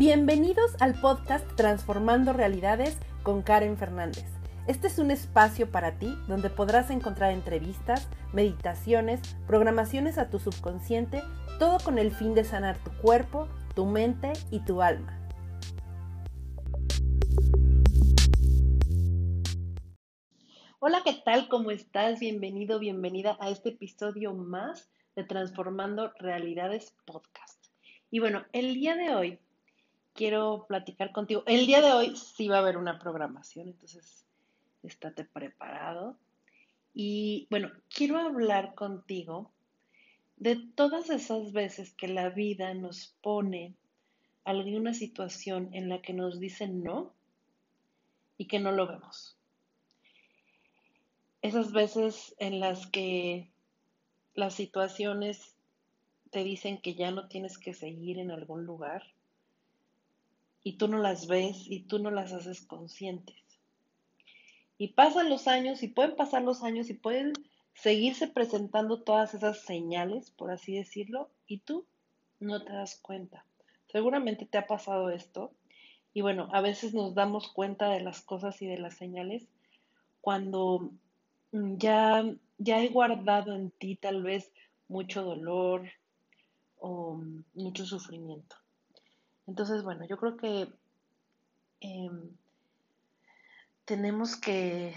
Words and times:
Bienvenidos 0.00 0.80
al 0.80 0.98
podcast 0.98 1.46
Transformando 1.56 2.32
Realidades 2.32 2.96
con 3.22 3.42
Karen 3.42 3.76
Fernández. 3.76 4.24
Este 4.66 4.86
es 4.86 4.98
un 4.98 5.10
espacio 5.10 5.70
para 5.70 5.98
ti 5.98 6.16
donde 6.26 6.48
podrás 6.48 6.88
encontrar 6.88 7.32
entrevistas, 7.32 8.08
meditaciones, 8.32 9.20
programaciones 9.46 10.16
a 10.16 10.30
tu 10.30 10.38
subconsciente, 10.38 11.22
todo 11.58 11.76
con 11.84 11.98
el 11.98 12.12
fin 12.12 12.34
de 12.34 12.44
sanar 12.44 12.82
tu 12.82 12.90
cuerpo, 13.02 13.46
tu 13.74 13.84
mente 13.84 14.32
y 14.50 14.60
tu 14.60 14.80
alma. 14.80 15.20
Hola, 20.78 21.02
¿qué 21.04 21.12
tal? 21.26 21.46
¿Cómo 21.50 21.72
estás? 21.72 22.20
Bienvenido, 22.20 22.78
bienvenida 22.78 23.36
a 23.38 23.50
este 23.50 23.68
episodio 23.68 24.32
más 24.32 24.90
de 25.14 25.24
Transformando 25.24 26.10
Realidades 26.18 26.96
Podcast. 27.04 27.66
Y 28.10 28.20
bueno, 28.20 28.46
el 28.54 28.72
día 28.72 28.96
de 28.96 29.14
hoy 29.14 29.38
quiero 30.14 30.66
platicar 30.68 31.12
contigo. 31.12 31.42
El 31.46 31.66
día 31.66 31.80
de 31.80 31.92
hoy 31.92 32.16
sí 32.16 32.48
va 32.48 32.56
a 32.56 32.60
haber 32.60 32.76
una 32.76 32.98
programación, 32.98 33.68
entonces 33.68 34.24
estate 34.82 35.24
preparado. 35.24 36.16
Y 36.94 37.46
bueno, 37.50 37.70
quiero 37.88 38.18
hablar 38.18 38.74
contigo 38.74 39.50
de 40.36 40.56
todas 40.74 41.10
esas 41.10 41.52
veces 41.52 41.92
que 41.92 42.08
la 42.08 42.30
vida 42.30 42.74
nos 42.74 43.14
pone 43.22 43.74
alguna 44.44 44.94
situación 44.94 45.68
en 45.72 45.88
la 45.88 46.00
que 46.00 46.12
nos 46.12 46.40
dicen 46.40 46.82
no 46.82 47.12
y 48.38 48.46
que 48.46 48.58
no 48.58 48.72
lo 48.72 48.86
vemos. 48.86 49.36
Esas 51.42 51.72
veces 51.72 52.34
en 52.38 52.58
las 52.60 52.86
que 52.86 53.50
las 54.34 54.54
situaciones 54.54 55.54
te 56.30 56.44
dicen 56.44 56.80
que 56.80 56.94
ya 56.94 57.10
no 57.10 57.28
tienes 57.28 57.58
que 57.58 57.74
seguir 57.74 58.18
en 58.18 58.30
algún 58.30 58.64
lugar 58.64 59.02
y 60.62 60.74
tú 60.74 60.88
no 60.88 60.98
las 60.98 61.26
ves 61.26 61.64
y 61.66 61.80
tú 61.80 61.98
no 61.98 62.10
las 62.10 62.32
haces 62.32 62.60
conscientes. 62.62 63.36
Y 64.78 64.88
pasan 64.88 65.28
los 65.28 65.46
años 65.46 65.82
y 65.82 65.88
pueden 65.88 66.16
pasar 66.16 66.42
los 66.42 66.62
años 66.62 66.88
y 66.90 66.94
pueden 66.94 67.32
seguirse 67.74 68.28
presentando 68.28 69.02
todas 69.02 69.34
esas 69.34 69.60
señales, 69.60 70.30
por 70.30 70.50
así 70.50 70.74
decirlo, 70.74 71.30
y 71.46 71.58
tú 71.58 71.86
no 72.38 72.62
te 72.64 72.72
das 72.72 72.96
cuenta. 72.96 73.44
Seguramente 73.88 74.46
te 74.46 74.58
ha 74.58 74.66
pasado 74.66 75.10
esto. 75.10 75.52
Y 76.12 76.22
bueno, 76.22 76.48
a 76.52 76.60
veces 76.60 76.94
nos 76.94 77.14
damos 77.14 77.48
cuenta 77.48 77.90
de 77.90 78.00
las 78.00 78.20
cosas 78.20 78.60
y 78.62 78.66
de 78.66 78.78
las 78.78 78.96
señales 78.96 79.46
cuando 80.20 80.90
mm, 81.52 81.76
ya, 81.76 82.24
ya 82.58 82.82
he 82.82 82.88
guardado 82.88 83.54
en 83.54 83.70
ti 83.70 83.96
tal 83.96 84.22
vez 84.22 84.52
mucho 84.88 85.22
dolor 85.22 85.88
o 86.78 87.14
mm, 87.14 87.44
mucho 87.54 87.86
sufrimiento. 87.86 88.56
Entonces, 89.50 89.82
bueno, 89.82 90.06
yo 90.06 90.16
creo 90.16 90.36
que 90.36 90.72
em, 91.80 92.30
tenemos 93.84 94.36
que, 94.36 94.94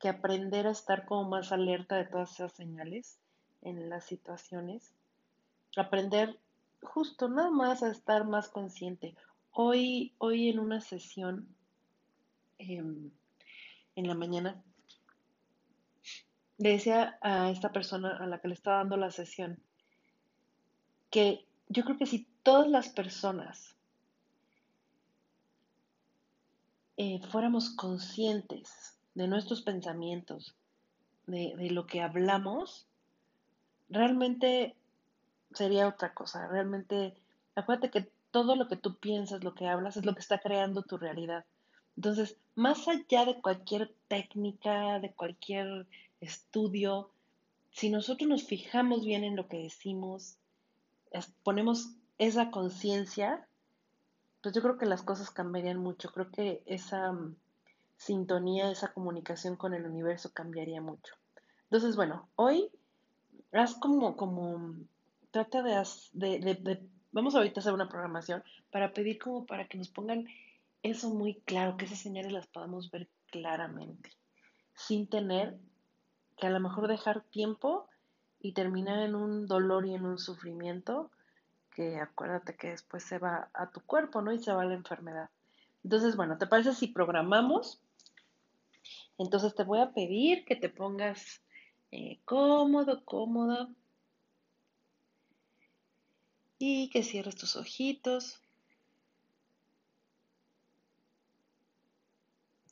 que 0.00 0.08
aprender 0.08 0.66
a 0.66 0.70
estar 0.70 1.04
como 1.04 1.28
más 1.28 1.52
alerta 1.52 1.96
de 1.96 2.06
todas 2.06 2.32
esas 2.32 2.52
señales 2.54 3.18
en 3.60 3.90
las 3.90 4.06
situaciones. 4.06 4.94
Aprender 5.76 6.38
justo 6.80 7.28
nada 7.28 7.50
más 7.50 7.82
a 7.82 7.90
estar 7.90 8.24
más 8.24 8.48
consciente. 8.48 9.14
Hoy, 9.52 10.14
hoy 10.16 10.48
en 10.48 10.60
una 10.60 10.80
sesión 10.80 11.46
em, 12.56 13.10
en 13.96 14.08
la 14.08 14.14
mañana, 14.14 14.62
le 16.56 16.70
decía 16.70 17.18
a 17.20 17.50
esta 17.50 17.70
persona 17.70 18.16
a 18.16 18.26
la 18.26 18.40
que 18.40 18.48
le 18.48 18.54
estaba 18.54 18.78
dando 18.78 18.96
la 18.96 19.10
sesión 19.10 19.60
que 21.10 21.44
yo 21.68 21.84
creo 21.84 21.98
que 21.98 22.06
si 22.06 22.26
todas 22.48 22.68
las 22.68 22.88
personas 22.88 23.76
eh, 26.96 27.20
fuéramos 27.30 27.68
conscientes 27.68 28.96
de 29.12 29.28
nuestros 29.28 29.60
pensamientos, 29.60 30.54
de, 31.26 31.54
de 31.58 31.70
lo 31.70 31.86
que 31.86 32.00
hablamos, 32.00 32.86
realmente 33.90 34.74
sería 35.52 35.88
otra 35.88 36.14
cosa. 36.14 36.48
Realmente, 36.48 37.18
acuérdate 37.54 37.90
que 37.90 38.10
todo 38.30 38.56
lo 38.56 38.66
que 38.66 38.76
tú 38.76 38.96
piensas, 38.96 39.44
lo 39.44 39.54
que 39.54 39.66
hablas, 39.68 39.98
es 39.98 40.06
lo 40.06 40.14
que 40.14 40.20
está 40.20 40.38
creando 40.38 40.80
tu 40.80 40.96
realidad. 40.96 41.44
Entonces, 41.96 42.38
más 42.54 42.88
allá 42.88 43.26
de 43.26 43.42
cualquier 43.42 43.94
técnica, 44.08 45.00
de 45.00 45.12
cualquier 45.12 45.86
estudio, 46.22 47.10
si 47.72 47.90
nosotros 47.90 48.26
nos 48.26 48.44
fijamos 48.44 49.04
bien 49.04 49.22
en 49.22 49.36
lo 49.36 49.48
que 49.48 49.58
decimos, 49.58 50.38
ponemos 51.42 51.90
esa 52.18 52.50
conciencia, 52.50 53.48
pues 54.42 54.54
yo 54.54 54.62
creo 54.62 54.76
que 54.76 54.86
las 54.86 55.02
cosas 55.02 55.30
cambiarían 55.30 55.78
mucho. 55.78 56.10
Creo 56.12 56.30
que 56.30 56.62
esa 56.66 57.12
mm, 57.12 57.36
sintonía, 57.96 58.70
esa 58.70 58.92
comunicación 58.92 59.56
con 59.56 59.74
el 59.74 59.86
universo 59.86 60.32
cambiaría 60.32 60.80
mucho. 60.80 61.14
Entonces, 61.64 61.96
bueno, 61.96 62.28
hoy 62.36 62.70
haz 63.52 63.74
como, 63.74 64.16
como, 64.16 64.74
trata 65.30 65.62
de, 65.62 65.82
de, 66.12 66.54
de, 66.54 66.88
vamos 67.12 67.34
ahorita 67.34 67.60
a 67.60 67.62
hacer 67.62 67.72
una 67.72 67.88
programación 67.88 68.42
para 68.70 68.92
pedir 68.92 69.18
como 69.18 69.46
para 69.46 69.68
que 69.68 69.78
nos 69.78 69.88
pongan 69.88 70.26
eso 70.82 71.10
muy 71.10 71.40
claro, 71.40 71.76
que 71.76 71.84
esas 71.84 71.98
señales 71.98 72.32
las 72.32 72.46
podamos 72.46 72.90
ver 72.90 73.08
claramente, 73.30 74.10
sin 74.74 75.08
tener 75.08 75.58
que 76.36 76.46
a 76.46 76.50
lo 76.50 76.60
mejor 76.60 76.88
dejar 76.88 77.22
tiempo 77.22 77.88
y 78.40 78.52
terminar 78.52 79.00
en 79.00 79.14
un 79.14 79.46
dolor 79.46 79.86
y 79.86 79.94
en 79.94 80.06
un 80.06 80.18
sufrimiento 80.18 81.10
que 81.78 82.00
acuérdate 82.00 82.56
que 82.56 82.70
después 82.70 83.04
se 83.04 83.18
va 83.18 83.50
a 83.54 83.70
tu 83.70 83.80
cuerpo, 83.82 84.20
¿no? 84.20 84.32
Y 84.32 84.42
se 84.42 84.52
va 84.52 84.62
a 84.62 84.64
la 84.64 84.74
enfermedad. 84.74 85.30
Entonces, 85.84 86.16
bueno, 86.16 86.36
¿te 86.36 86.48
parece 86.48 86.74
si 86.74 86.88
programamos? 86.88 87.80
Entonces 89.16 89.54
te 89.54 89.62
voy 89.62 89.78
a 89.78 89.92
pedir 89.92 90.44
que 90.44 90.56
te 90.56 90.70
pongas 90.70 91.40
eh, 91.92 92.18
cómodo, 92.24 93.04
cómoda. 93.04 93.68
Y 96.58 96.90
que 96.90 97.04
cierres 97.04 97.36
tus 97.36 97.54
ojitos. 97.54 98.42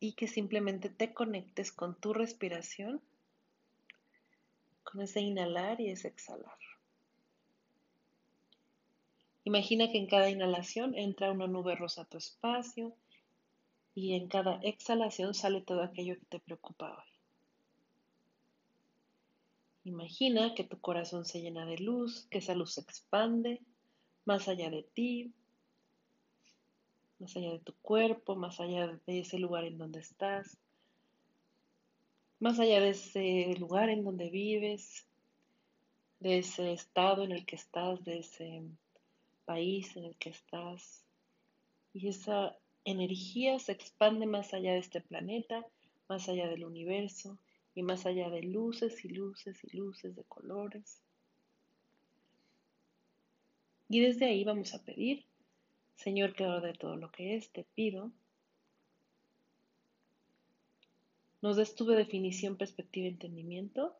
Y 0.00 0.14
que 0.14 0.26
simplemente 0.26 0.88
te 0.88 1.14
conectes 1.14 1.70
con 1.70 1.94
tu 1.94 2.14
respiración, 2.14 3.00
con 4.82 5.00
ese 5.02 5.20
inhalar 5.20 5.80
y 5.80 5.90
ese 5.90 6.08
exhalar. 6.08 6.67
Imagina 9.48 9.90
que 9.90 9.96
en 9.96 10.06
cada 10.06 10.28
inhalación 10.28 10.94
entra 10.94 11.32
una 11.32 11.46
nube 11.46 11.74
rosa 11.74 12.02
a 12.02 12.04
tu 12.04 12.18
espacio 12.18 12.94
y 13.94 14.12
en 14.12 14.28
cada 14.28 14.60
exhalación 14.60 15.32
sale 15.32 15.62
todo 15.62 15.82
aquello 15.82 16.18
que 16.18 16.26
te 16.26 16.38
preocupa 16.38 16.90
hoy. 16.90 17.10
Imagina 19.84 20.54
que 20.54 20.64
tu 20.64 20.78
corazón 20.78 21.24
se 21.24 21.40
llena 21.40 21.64
de 21.64 21.78
luz, 21.78 22.26
que 22.30 22.38
esa 22.38 22.54
luz 22.54 22.74
se 22.74 22.82
expande 22.82 23.62
más 24.26 24.48
allá 24.48 24.68
de 24.68 24.82
ti, 24.82 25.32
más 27.18 27.34
allá 27.34 27.52
de 27.52 27.60
tu 27.60 27.72
cuerpo, 27.80 28.36
más 28.36 28.60
allá 28.60 29.00
de 29.06 29.20
ese 29.20 29.38
lugar 29.38 29.64
en 29.64 29.78
donde 29.78 30.00
estás, 30.00 30.58
más 32.38 32.60
allá 32.60 32.80
de 32.82 32.90
ese 32.90 33.54
lugar 33.58 33.88
en 33.88 34.04
donde 34.04 34.28
vives, 34.28 35.06
de 36.20 36.36
ese 36.36 36.74
estado 36.74 37.24
en 37.24 37.32
el 37.32 37.46
que 37.46 37.56
estás, 37.56 38.04
de 38.04 38.18
ese 38.18 38.62
país 39.48 39.96
en 39.96 40.04
el 40.04 40.14
que 40.16 40.28
estás 40.28 41.06
y 41.94 42.08
esa 42.08 42.54
energía 42.84 43.58
se 43.58 43.72
expande 43.72 44.26
más 44.26 44.52
allá 44.52 44.72
de 44.72 44.80
este 44.80 45.00
planeta, 45.00 45.66
más 46.06 46.28
allá 46.28 46.48
del 46.48 46.64
universo 46.64 47.38
y 47.74 47.82
más 47.82 48.04
allá 48.04 48.28
de 48.28 48.42
luces 48.42 49.02
y 49.06 49.08
luces 49.08 49.64
y 49.64 49.74
luces 49.74 50.14
de 50.14 50.24
colores. 50.24 51.02
Y 53.88 54.00
desde 54.00 54.26
ahí 54.26 54.44
vamos 54.44 54.74
a 54.74 54.84
pedir, 54.84 55.24
Señor 55.96 56.34
creador 56.34 56.64
de 56.64 56.74
todo 56.74 56.96
lo 56.96 57.10
que 57.10 57.36
es, 57.36 57.50
te 57.50 57.64
pido, 57.74 58.12
nos 61.40 61.56
des 61.56 61.74
tu 61.74 61.86
definición, 61.86 62.58
perspectiva 62.58 63.08
entendimiento 63.08 63.96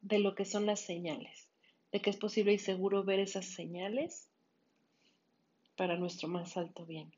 de 0.00 0.18
lo 0.18 0.34
que 0.34 0.44
son 0.44 0.66
las 0.66 0.80
señales 0.80 1.49
de 1.92 2.00
que 2.00 2.10
es 2.10 2.16
posible 2.16 2.52
y 2.52 2.58
seguro 2.58 3.04
ver 3.04 3.20
esas 3.20 3.46
señales 3.46 4.28
para 5.76 5.96
nuestro 5.96 6.28
más 6.28 6.56
alto 6.56 6.86
bien. 6.86 7.12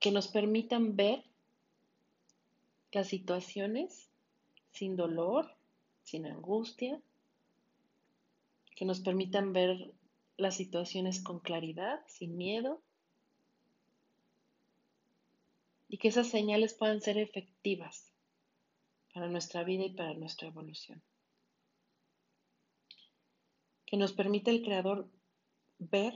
Que 0.00 0.10
nos 0.10 0.28
permitan 0.28 0.96
ver 0.96 1.24
las 2.90 3.08
situaciones 3.08 4.10
sin 4.72 4.96
dolor, 4.96 5.54
sin 6.02 6.26
angustia, 6.26 7.00
que 8.74 8.84
nos 8.84 9.00
permitan 9.00 9.52
ver 9.52 9.94
las 10.36 10.56
situaciones 10.56 11.22
con 11.22 11.38
claridad, 11.38 12.00
sin 12.08 12.36
miedo, 12.36 12.82
y 15.88 15.98
que 15.98 16.08
esas 16.08 16.28
señales 16.28 16.74
puedan 16.74 17.02
ser 17.02 17.18
efectivas 17.18 18.10
para 19.12 19.28
nuestra 19.28 19.62
vida 19.62 19.84
y 19.84 19.90
para 19.90 20.14
nuestra 20.14 20.48
evolución 20.48 21.02
que 23.92 23.98
nos 23.98 24.14
permite 24.14 24.50
el 24.50 24.62
Creador 24.62 25.06
ver 25.78 26.14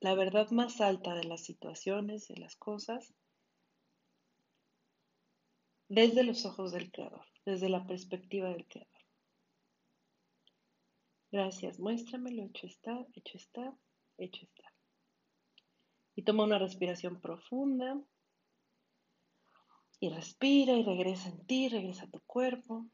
la 0.00 0.14
verdad 0.14 0.50
más 0.50 0.82
alta 0.82 1.14
de 1.14 1.24
las 1.24 1.42
situaciones, 1.42 2.28
de 2.28 2.36
las 2.36 2.56
cosas, 2.56 3.14
desde 5.88 6.22
los 6.22 6.44
ojos 6.44 6.72
del 6.72 6.92
Creador, 6.92 7.24
desde 7.46 7.70
la 7.70 7.86
perspectiva 7.86 8.50
del 8.50 8.68
Creador. 8.68 9.00
Gracias, 11.32 11.80
muéstramelo, 11.80 12.44
hecho 12.44 12.66
está, 12.66 13.06
hecho 13.14 13.38
está, 13.38 13.74
hecho 14.18 14.44
está. 14.44 14.74
Y 16.16 16.22
toma 16.22 16.44
una 16.44 16.58
respiración 16.58 17.18
profunda. 17.22 17.98
Y 20.00 20.10
respira 20.10 20.74
y 20.74 20.82
regresa 20.82 21.30
en 21.30 21.46
ti, 21.46 21.70
regresa 21.70 22.04
a 22.04 22.10
tu 22.10 22.20
cuerpo. 22.26 22.90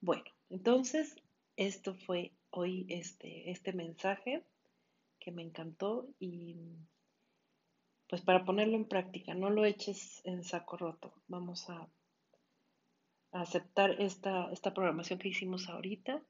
Bueno, 0.00 0.24
entonces 0.48 1.14
esto 1.56 1.94
fue 1.94 2.32
hoy 2.50 2.86
este, 2.88 3.50
este 3.50 3.72
mensaje 3.72 4.42
que 5.18 5.30
me 5.30 5.42
encantó 5.42 6.08
y 6.18 6.56
pues 8.08 8.22
para 8.22 8.44
ponerlo 8.44 8.76
en 8.76 8.86
práctica, 8.86 9.34
no 9.34 9.50
lo 9.50 9.64
eches 9.64 10.20
en 10.24 10.42
saco 10.42 10.76
roto. 10.76 11.12
Vamos 11.28 11.68
a, 11.70 11.88
aceptar 13.32 14.00
esta, 14.00 14.50
esta, 14.50 14.74
programación 14.74 15.20
que 15.20 15.28
hicimos 15.28 15.68
ahorita 15.68 16.20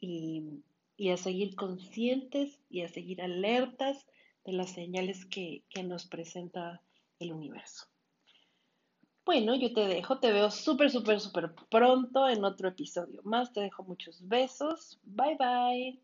y, 0.00 0.64
y, 0.96 1.10
a 1.10 1.16
seguir 1.16 1.54
conscientes 1.54 2.60
y 2.68 2.80
a 2.80 2.88
seguir 2.88 3.22
alertas 3.22 4.04
de 4.44 4.52
las 4.52 4.70
señales 4.70 5.24
que, 5.26 5.62
que 5.68 5.84
nos 5.84 6.06
presenta 6.06 6.82
el 7.20 7.32
universo. 7.32 7.86
Bueno, 9.26 9.56
yo 9.56 9.72
te 9.72 9.88
dejo, 9.88 10.20
te 10.20 10.30
veo 10.30 10.52
súper, 10.52 10.88
súper, 10.88 11.18
súper 11.18 11.52
pronto 11.68 12.28
en 12.28 12.44
otro 12.44 12.68
episodio 12.68 13.22
más. 13.24 13.52
Te 13.52 13.60
dejo 13.60 13.82
muchos 13.82 14.20
besos. 14.28 15.00
Bye, 15.02 15.36
bye. 15.36 16.00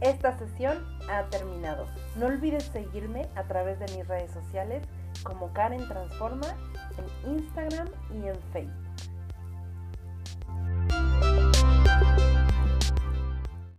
Esta 0.00 0.38
sesión 0.38 0.78
ha 1.10 1.28
terminado. 1.28 1.88
No 2.16 2.26
olvides 2.26 2.62
seguirme 2.66 3.28
a 3.34 3.48
través 3.48 3.80
de 3.80 3.86
mis 3.96 4.06
redes 4.06 4.30
sociales 4.30 4.86
como 5.24 5.52
Karen 5.52 5.86
Transforma 5.88 6.56
en 7.24 7.32
Instagram 7.36 7.88
y 8.12 8.28
en 8.28 8.40
Facebook. 8.52 8.91